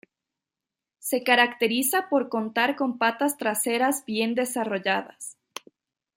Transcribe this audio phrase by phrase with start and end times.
[0.97, 5.37] Se caracteriza por contar con patas traseras bien desarrolladas.